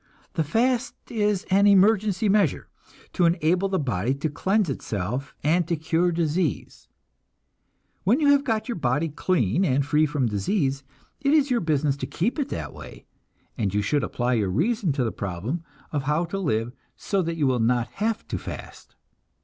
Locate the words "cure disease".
5.75-6.87